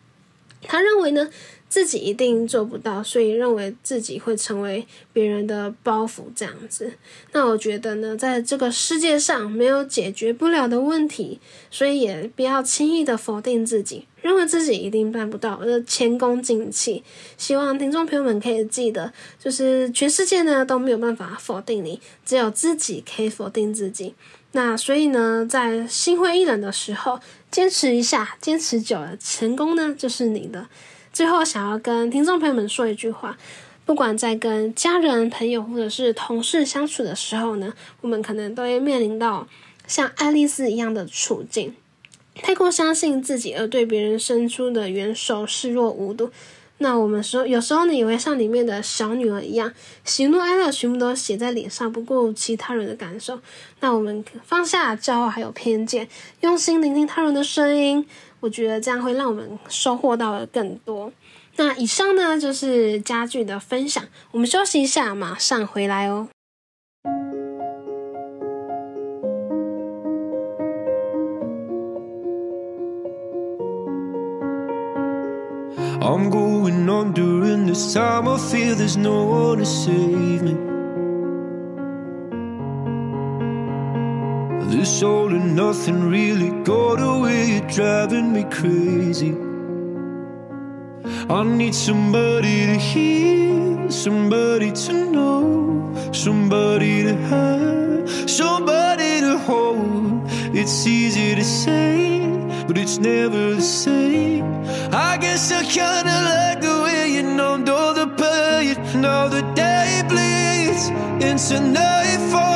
[0.62, 1.30] 他认为呢。
[1.74, 6.92] 自己一定做不到，所以认为自己会成为别人的包袱这样子。
[7.32, 11.40] 那我觉得呢，在这个世界上没有解决不了的问题，
[11.72, 17.02] 所以也不要轻易的否定自己，认为自己一定办不到，而前功尽弃。
[17.36, 24.14] 希望听众朋友们可以记得，就是全世界呢都没有办法否定你，只有自己可以否定自己。
[24.52, 27.18] 那所以呢，在心灰意冷的时候，
[27.50, 30.68] 坚持一下，坚持久了，成功呢就是你的。
[31.14, 33.38] 最后，想要跟听众朋友们说一句话：，
[33.86, 39.46] 不管在跟家人、朋友或者是同事相处的时候呢，我们可能都会面临到
[39.86, 41.72] 像爱丽丝一样的处境，
[42.34, 46.30] 太过相信自己而对别人伸出的援手视若无睹。
[46.78, 49.72] 那我们说，有时候呢，也会像里面的小女儿一样，
[50.04, 53.38] 喜怒哀乐全部都写在脸上，不顾其他人的感受。
[53.78, 56.08] 那我们放下骄傲还有偏见，
[56.40, 58.04] 用心聆听他人的声音，
[58.44, 61.10] 我觉得这样会让我们收获到的更多。
[61.56, 64.04] 那以上呢，就是家具的分享。
[64.32, 66.28] 我们休息一下，马上回来哦。
[76.02, 78.28] I'm going on during this time.
[78.28, 80.73] I feel there's no one to save me.
[84.74, 89.32] This all and nothing really got away, driving me crazy.
[91.30, 100.28] I need somebody to hear, somebody to know, somebody to have, somebody to hold.
[100.52, 102.18] It's easy to say,
[102.66, 104.44] but it's never the same.
[104.92, 108.74] I guess I kinda like the way you numbed all the pain.
[109.00, 110.84] Now the day bleeds
[111.28, 112.53] into nightfall,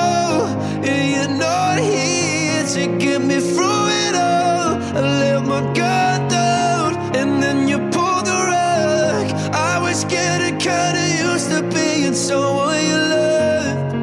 [2.75, 4.77] to get me through it all.
[4.95, 9.27] I let my guard down, and then you pulled the rug.
[9.55, 13.95] I was getting kinda used to being someone you loved.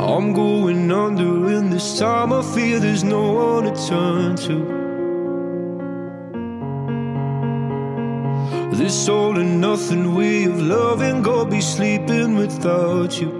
[0.00, 4.56] I'm going under, and this time I feel there's no one to turn to.
[8.72, 13.39] This all and nothing way of loving, go be sleeping without you.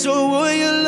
[0.00, 0.79] so will you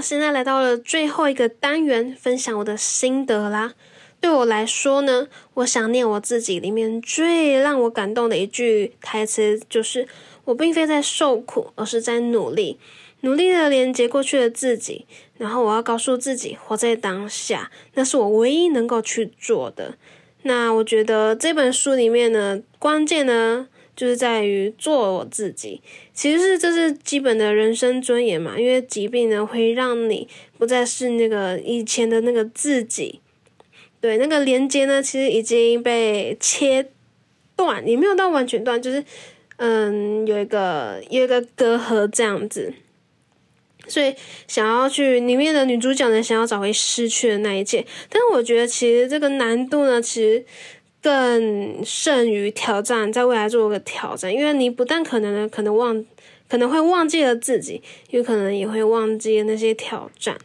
[0.00, 3.74] 现在来到了最后一个单元，分享我的心得啦。
[4.20, 10.06] 对我来说呢，我想念我自己里面最让我感动的一句台词，就是
[10.44, 12.78] 我并非在受苦，而是在努力，
[13.20, 15.06] 努力的连接过去的自己。
[15.38, 19.94] 然后我要告诉自己，活在当下，那是我唯一能够去做的。
[20.42, 23.68] 那我觉得这本书里面呢，关键呢。
[24.00, 25.82] 就是在于做我自己，
[26.14, 28.58] 其实是这是基本的人生尊严嘛。
[28.58, 30.26] 因为疾病呢，会让你
[30.56, 33.20] 不再是那个以前的那个自己，
[34.00, 36.88] 对那个连接呢，其实已经被切
[37.54, 39.04] 断，也没有到完全断，就是
[39.58, 42.72] 嗯，有一个有一个隔阂这样子。
[43.86, 44.14] 所以
[44.48, 47.84] 想要去里面的女主角呢，想要找回失去的那一切。
[48.08, 50.42] 但是我觉得其实这个难度呢，其实
[51.02, 56.04] 更胜于挑战，在未来做个挑战，因为你不但可能呢，可能忘，
[56.48, 60.36] 可能会忘记了自己，有可能也会忘记那些挑战。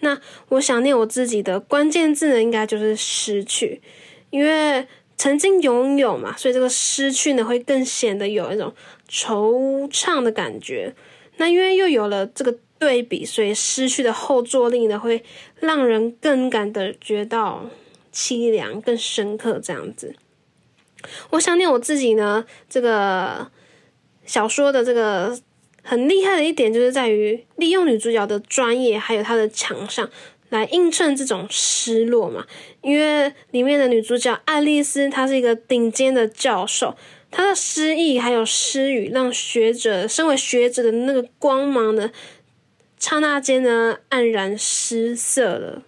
[0.00, 0.20] 那
[0.50, 3.80] 我想念我自己的关键字呢，应该就是失去，
[4.30, 8.74] 因为曾经拥有嘛，所以这个失去呢，会更显得有一种
[9.08, 10.94] 惆怅的感觉。
[11.36, 15.22] 那因为又有了这个对比，所以失去的后坐力呢，会
[15.60, 17.64] 让人更感的觉到
[18.14, 20.14] 凄凉，更深刻这样子。
[21.30, 23.50] 我想念我自己呢，这个
[24.24, 25.38] 小说的这个
[25.82, 30.08] 很厉害的一点，就是在于利用女主角的专业，还有她的强项，
[30.48, 32.46] 来映衬这种失落嘛。
[32.80, 36.96] 因为里面的女主角爱丽丝，她是一个顶尖的教授。
[37.30, 42.10] 她的诗意还有诗语，让学者身为学者的那个光芒呢，
[42.98, 45.82] 刹那间呢黯然失色了。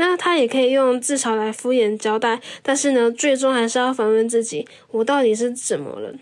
[0.00, 6.14] 那他也可以用自嘲来敷衍交代，但是呢，最终还是要反问自己：我到底是怎么了？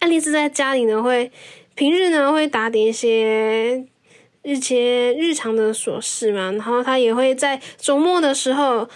[0.00, 1.30] 爱丽丝在家里呢，会
[1.74, 3.84] 平日呢会打点一些
[4.42, 8.88] 一些日常的琐事嘛，然后她也会在周末的时候。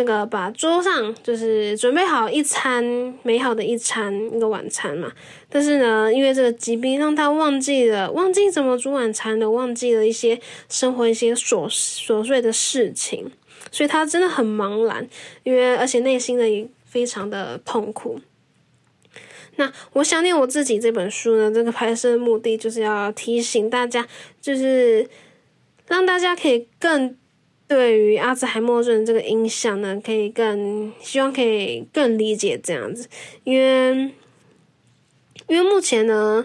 [0.00, 2.82] 那个把桌上就是准备好一餐
[3.22, 5.12] 美好的一餐一个晚餐嘛，
[5.50, 10.40] 但是呢，因为这个疾病让他忘记了忘记怎么煮晚餐了，忘记了一些
[10.70, 13.30] 生活一些琐琐碎的事情，
[13.70, 15.06] 所以他真的很茫然，
[15.42, 18.18] 因为而且内心呢也非常的痛苦。
[19.56, 24.08] 那我想念我自己这本书呢，这个拍摄目的就是要提醒大家，
[24.40, 25.06] 就是
[25.88, 27.14] 让大家可以更。
[27.70, 33.08] 对于阿兹海默症这个影响呢，可以更希望可以更理解这样子，
[33.44, 34.10] 因为
[35.46, 36.44] 因为目前呢，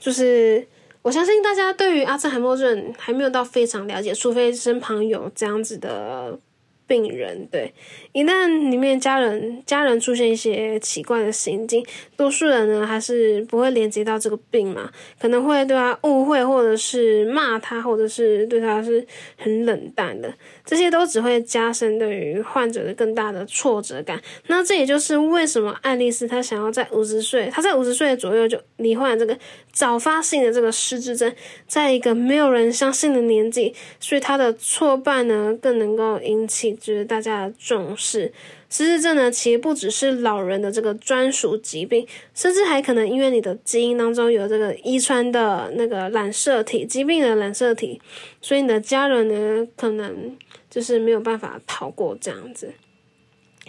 [0.00, 0.66] 就是
[1.02, 6.40] 我相信大家对于阿兹海默症还没有到非常了解，除非身旁有这样子的。
[6.86, 7.72] 病人对，
[8.12, 19.06] 一旦里面家人家人出现一些奇怪的行径，多数人呢还是不会连接到这个病嘛，可能会对他误会，或者是骂他，或者是对他是
[19.38, 20.30] 很冷淡的，
[20.62, 24.20] 这些都只会加深对于患者的更大的挫折感。
[24.48, 29.34] 那这也就是为什么爱丽丝她想要在五十岁，她在五十岁左右就罹患这个
[29.72, 31.34] 早发性的这个失智症，
[31.66, 36.73] 在一个没有人相信的年纪，所以她的挫败呢更能够引起。
[36.76, 38.32] 就是大家重视，
[38.68, 48.00] 失智症呢，其实不只是老人的这个专属疾病，甚至还可能因为你的基因当中有这个遗传的那个染色体疾病的染色体，
[48.40, 50.36] 所以你的家人呢，可能
[50.70, 52.72] 就是没有办法逃过这样子。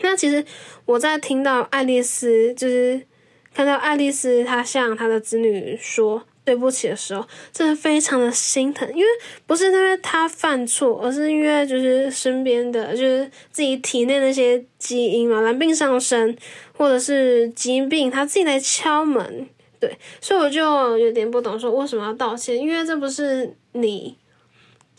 [0.02, 0.44] 那其实
[0.86, 3.02] 我在听到爱丽丝，就是
[3.54, 6.24] 看到爱丽丝她向她的子女说。
[6.46, 9.08] 对不起的时候，真的非常的心疼，因为
[9.48, 16.38] 不是因为他犯错，而是因为就是身边的，就是自己体内那些基因嘛，蓝病上升，
[16.78, 22.56] 或者是疾病，他自己来敲门，对，所以我就有点不懂，说为什么要道歉？
[22.56, 24.16] 因为这不是你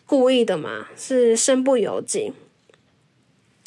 [0.04, 2.32] 故意的嘛，是身不由己。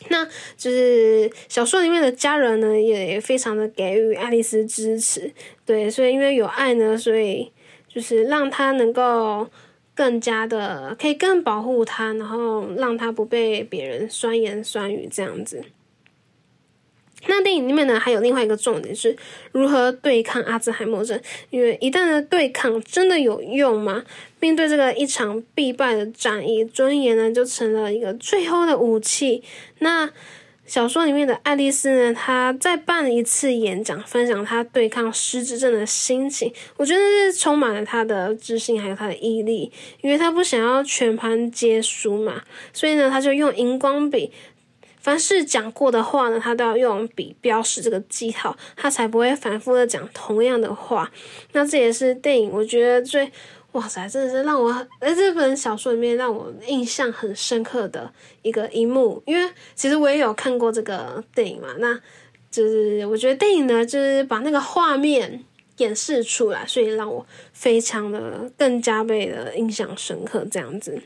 [0.09, 0.25] 那
[0.57, 5.31] 就是小说里面的家人呢，也非常的给予爱丽丝支持，
[5.65, 7.53] 对，所以因为有爱呢，所以。
[7.89, 9.49] 就是让他能够
[9.93, 15.63] 更加的可以更保护他，然后让他不被别人酸言酸语这样子。
[17.27, 19.17] 那电影里面呢，还有另外一个重点是
[19.51, 21.19] 如何对抗阿兹海默症，
[21.49, 24.05] 因为一旦的对抗真的有用吗？
[24.39, 29.43] 面对这个一场必败的战役，尊严呢就成了一个最后的武器。
[29.79, 30.09] 那。
[30.69, 36.53] 小说里面的爱丽丝呢，她再办一次演讲，分享她对抗失智症的心情。
[36.77, 44.31] 我觉得是充满了她的自信，还有她的毅力，因为她不想要全盘皆输嘛，所以呢，她就用荧光笔，
[45.01, 51.11] 凡是讲过的话呢，她都要用笔标识这个记号，她才不会反复的讲同样的话。
[51.53, 53.31] 那这也是电影我觉得最。
[53.73, 58.11] 哇塞，真的是让我在这本小说里面让我印象很深刻的
[58.41, 61.93] 一个一幕，因为其实我也有看过这个电影嘛，那
[62.49, 65.45] 就是我觉得电影呢，就是把那个画面
[65.77, 70.99] 演示出来，所以让我非常的更加倍的印象深刻这样子。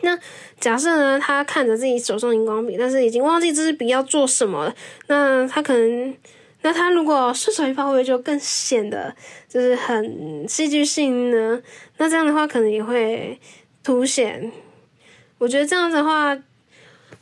[0.00, 0.18] 那
[0.58, 4.74] 假设呢，他看着自己手中荧光笔，但是已经忘记这支笔要做什么了，
[5.08, 6.16] 那他可能。
[6.62, 9.14] 那他如果顺手一发挥，就更显得
[9.48, 11.60] 就是很戏剧性呢。
[11.98, 13.38] 那这样的话，可能也会
[13.82, 14.50] 凸显。
[15.38, 16.36] 我觉得这样子的话，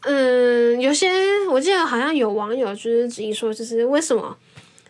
[0.05, 1.11] 嗯，有些
[1.51, 4.35] 我记得好像有网友就是质疑说，就是为什么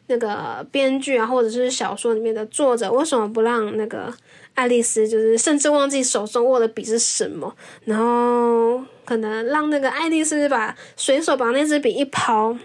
[0.06, 4.14] 那个编剧啊，或者是小说里面的作者，为什么不让那个
[4.54, 7.52] 爱丽丝，就是甚至忘记手中握的笔是什么，
[7.84, 12.56] 然后可能让那个爱丽丝把随手把那支笔一抛？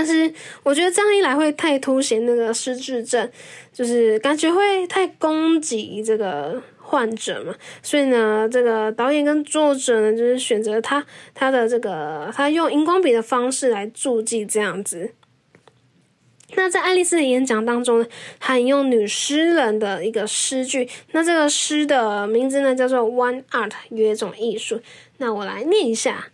[0.00, 0.32] 但是
[0.62, 3.30] 我觉得这样一来会太凸显那个失智症，
[3.70, 7.54] 就是感觉会太攻击这个患者嘛。
[7.82, 15.12] 所以呢，这个导演跟作者呢，就是选择他他的这个他用荧光笔的方式来注记这样子。
[16.54, 18.06] 那在爱丽丝的演讲当中呢，
[18.38, 24.80] 他引用女诗人的一个诗句，那这个诗的名字呢叫做 “One Art”，有一种艺术。
[25.18, 26.28] 那我来念一下。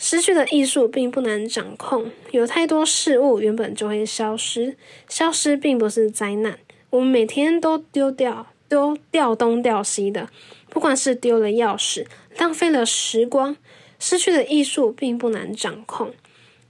[0.00, 4.76] 失去的艺术并不难掌控，有太多事物原本就会消失，
[5.08, 6.60] 消失并不是灾难。
[6.90, 10.30] 我们每天都丢掉，都掉东掉西的，
[10.70, 12.06] 不管是丢了钥匙，
[12.38, 13.56] 浪费了时光。
[13.98, 16.14] 失去的艺术并不难掌控，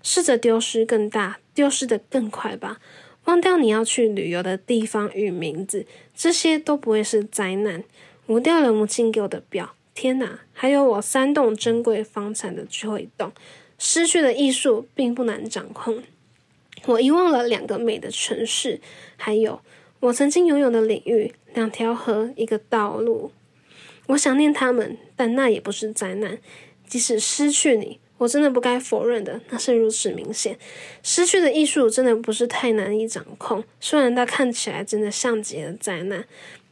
[0.02, 2.78] 试着丢失更大，丢失的更快吧。
[3.26, 5.84] 忘掉你要去旅游的地方与名字，
[6.16, 7.84] 这些都不会是灾难。
[8.24, 9.74] 我掉了母亲给我的表。
[10.00, 10.38] 天哪！
[10.52, 13.32] 还有我三栋珍贵房产的最后一栋，
[13.80, 16.04] 失去的艺术并不难掌控。
[16.86, 18.80] 我遗忘了两个美的城市，
[19.16, 19.60] 还有
[19.98, 23.32] 我曾经拥有的领域，两条河，一个道路。
[24.06, 26.38] 我想念他们，但那也不是灾难。
[26.86, 30.56] 即使失去你，我真的不该否认的，那是如此明显。
[31.02, 36.24] 失去的艺术真的不是太难以掌控，虽然它看起来真的像极了灾难。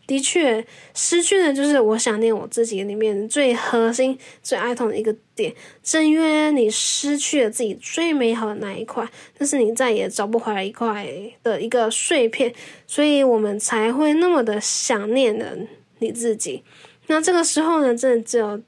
[0.06, 5.52] 的确，失去的就是我想念我自己里面最核心、最爱痛的一个点。
[5.82, 11.06] 正因为你失去了自己最美好的那一块，但是你再也找不回来一块
[11.42, 12.54] 的一个碎片，
[12.86, 15.58] 所以我们才会那么的想念的
[15.98, 16.62] 你自己。
[17.08, 18.60] 那这个时候呢，真的只有，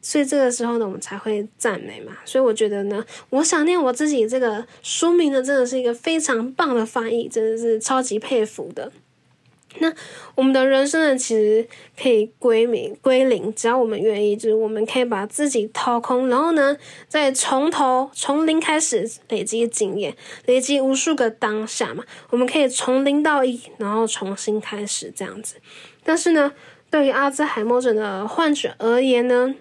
[0.00, 2.16] 所以这个时候呢，我们才会赞美嘛。
[2.24, 8.92] 所以我觉得呢，我想念我自己这个书名呢，真的是一个非常棒的翻译，真的是超级佩服的。
[9.78, 9.92] 那
[10.34, 11.66] 我们的人生呢，其实
[12.00, 16.76] 可以归名归零，只要我们愿意，就是我们可以把自己掏空，然后呢，
[17.08, 20.16] 再从头从零开始累积经验，
[20.46, 22.04] 累积无数个当下嘛。
[22.30, 25.56] 我们可以从零到一，然后重新开始这样子。
[26.02, 26.52] 但是呢，
[26.90, 29.54] 对于阿兹海默症的患者而言呢，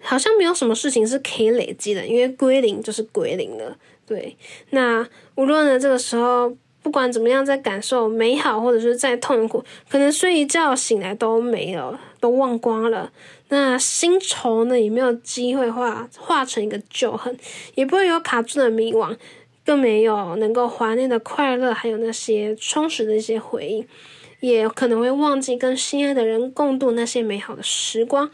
[0.00, 3.76] 好像没有什么事情是可以累积的，因为归零就是归零了。
[4.06, 4.36] 对，
[4.70, 6.56] 那无论呢，这个时候。
[6.82, 13.12] 不管怎么样，在感受美好，或者是再痛苦，可能睡一觉醒来都没有，都忘光了。
[13.48, 17.36] 那新愁呢，也没有机会化化成一个旧恨，
[17.74, 19.16] 也不会有卡住的迷惘，
[19.64, 23.86] 更没有能够怀念的快乐，还有那些充实的一些回忆，
[24.40, 28.30] 也可能会忘记跟心爱的人共度那些美好的时光。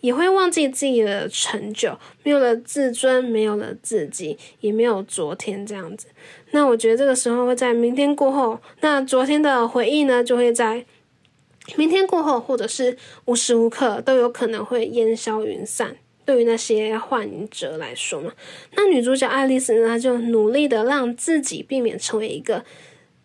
[0.00, 6.08] 也会忘记自己的成就，没有了自尊，没有了自己，也没有昨天这样子。
[6.52, 10.86] 那我觉得这个时候会在明天过后，那昨天的回忆呢，就会在
[11.76, 12.96] 明天过后，或者是
[13.26, 15.96] 无时无刻都有可能会烟消云散。
[16.24, 18.32] 对于那些患者来说嘛，
[18.76, 22.64] 那女主角爱丽丝呢，她就努力的让自己避免成为一个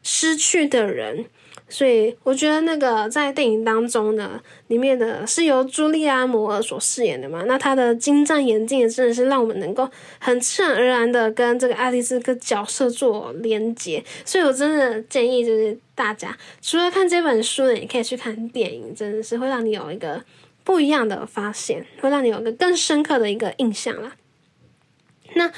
[0.02, 1.26] 失去的人。
[1.70, 14.02] 所以我觉得那个在电影当中呢，里面的是由茱莉亚·摩尔所饰演的嘛，那她的精湛演技也真的是让我们能够很自然而然的跟这个爱丽丝个角色做连接。
[14.24, 20.24] 所以我真的建议就是大家除了看这本书呢，也可以去看电影，真的是会让你有一个
[20.64, 24.16] 不一样的发现，会让你有个更深刻的一个印象啦。
[25.34, 25.52] 那。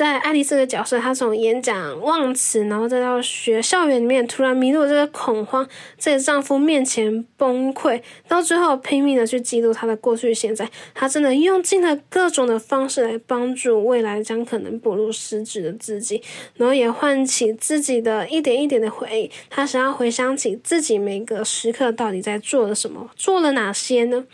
[0.00, 16.22] 在爱丽丝的角色，她从演讲忘词，然后再到学校园里面突然迷路，这个恐慌，在丈夫面前崩溃，到最后拼命的去记录她的过去、现在，她真的用尽了各种的方式来帮助未来将可能步入失智的自己，
[16.54, 19.30] 然后也唤起自己的一点一点的回忆。
[19.50, 24.24] 她想要回想起自己每个时刻到底在做了什么，做了哪些呢？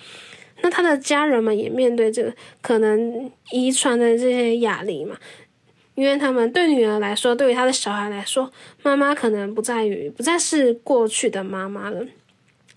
[0.63, 5.17] 那她的家人们也面对这个可能遗传的这些压力嘛？
[5.97, 8.53] 因为他们对女儿来说，对于他的小孩来说，
[8.85, 12.07] 妈妈可能不在于不再是过去的妈妈了。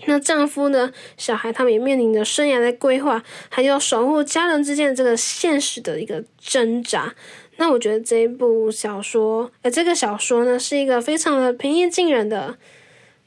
[0.05, 0.91] 那丈夫呢？
[1.17, 7.13] 小孩他们也面临着生涯的规划，还有守护家人之间的这个现实的一个挣扎。
[7.57, 12.57] 那我觉得这一部小说，呃，这个小说呢，是一个非常的平易近人的。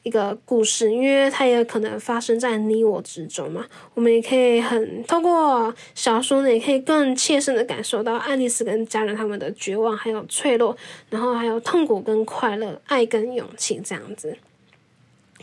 [0.02, 3.64] 一个故事，因为它也可能发生在你我之中嘛。
[3.94, 10.76] 我们也可以很透过小说呢，也可以更切身的感受到爱丽丝跟家人他们的绝望，还有脆弱，
[11.10, 14.36] 然后还有痛苦跟快乐，爱跟勇气这样子。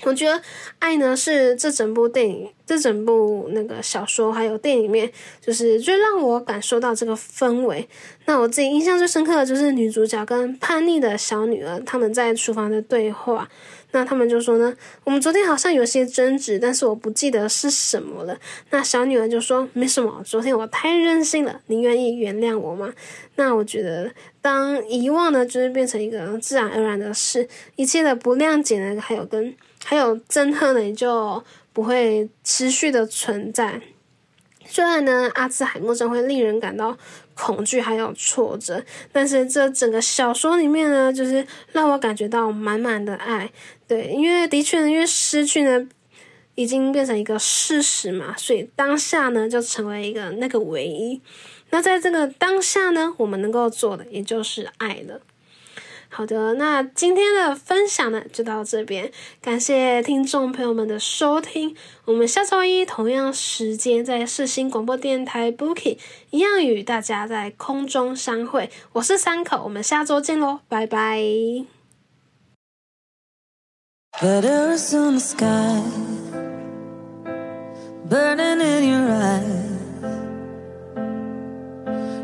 [0.04, 0.42] 我觉得
[0.80, 7.86] 爱呢是这整部电影、这整部那个小说还有电影里面，就是最让我感受到这个氛围。
[8.26, 13.50] 那我自己印象最深刻的就是女主角跟叛逆的小女儿他们在厨房的对话。
[13.92, 18.38] 那他们就说呢，我们昨天好像有些争执，但是我不记得是什么了。
[18.70, 22.94] 那小女儿就说没什么，昨天我太任性了，你愿意原谅我吗？
[23.36, 24.12] 那我觉得，
[24.42, 33.82] 当遗忘呢，就是变成一个自然而然的事，一切的不谅解呢，还有跟还有憎恨呢，也就不会持续的存在。
[34.66, 36.96] 虽然呢，阿兹海默症会令人感到
[37.40, 38.84] 恐惧还有挫折，
[39.14, 43.50] 但是这整个小说里面呢，就是让我感觉到满满的爱。
[43.88, 45.88] 对，因为的确呢，因为失去呢，
[46.56, 51.22] 已经变成一个事实嘛，所以当下呢，就成为一个那个唯一。
[51.70, 55.22] 那在这个当下呢，我们能够做的，也就是爱了。
[56.12, 61.76] 好的，那今天的分享呢就到这边，感谢听众朋友们的收听。
[62.06, 66.00] 我们下周一同样时间在世新广播电台 Booking
[66.32, 68.72] 一样与大家在空中相会。
[68.94, 71.22] 我是三口，我们下周见喽，拜拜。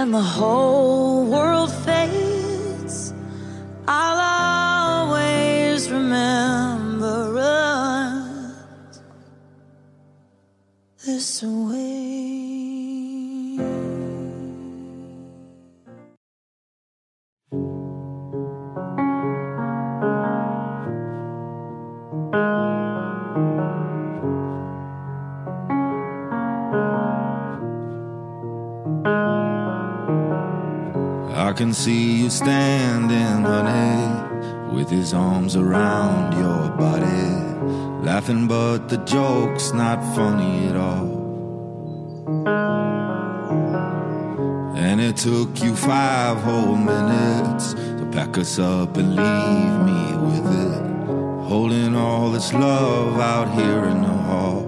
[0.00, 1.97] and the whole world fades.
[35.08, 37.28] His arms around your body,
[38.04, 41.08] laughing, but the joke's not funny at all.
[44.76, 50.46] And it took you five whole minutes to pack us up and leave me with
[50.66, 50.82] it,
[51.48, 54.60] holding all this love out here in the hall.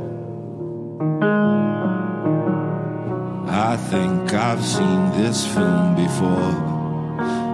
[3.47, 6.55] I think I've seen this film before.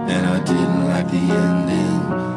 [0.07, 2.36] And I didn't like the ending.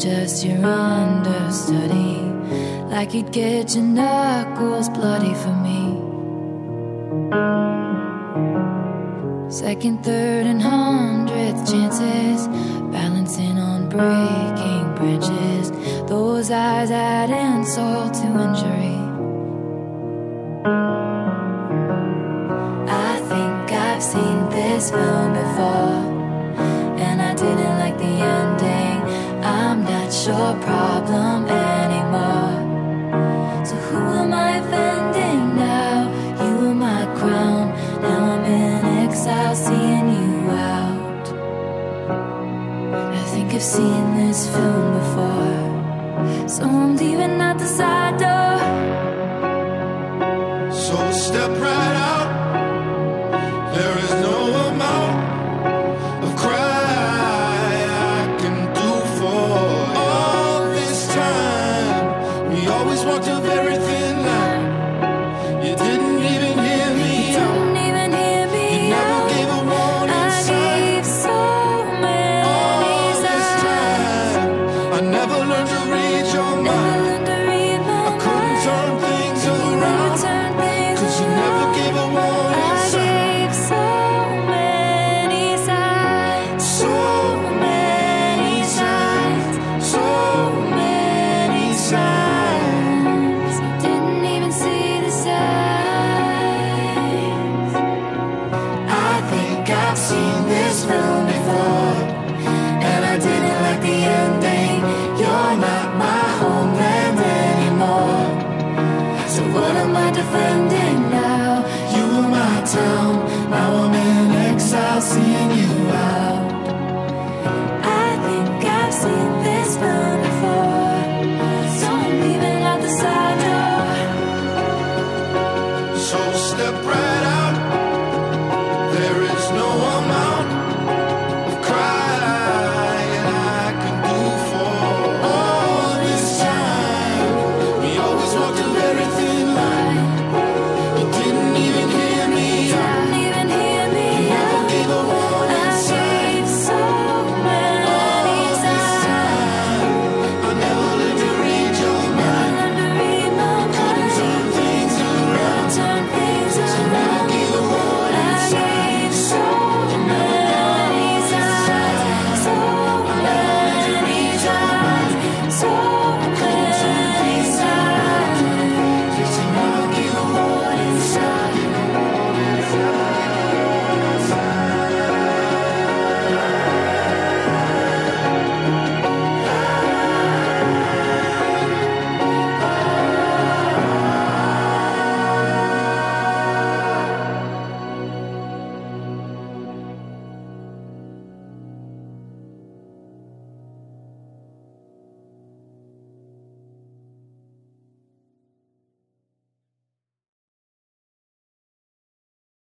[0.00, 2.22] Just your understudy,
[2.88, 5.80] like you'd get your knuckles bloody for me.
[9.50, 12.48] Second, third, and hundredth chances,
[12.90, 15.70] balancing on breaking branches.
[16.08, 18.96] Those eyes add insult to injury.
[22.88, 25.89] I think I've seen this film before,
[30.70, 32.56] problem anymore.
[33.68, 35.96] So who am I offending now?
[36.42, 37.64] You were my crown.
[38.04, 40.32] Now I'm in exile, seeing you
[40.74, 41.26] out.
[43.20, 46.48] I think I've seen this film before.
[46.54, 48.29] So I'm leaving out the side door.